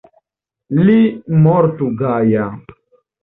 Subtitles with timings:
[0.87, 0.95] Li
[1.43, 2.47] mortu gaja.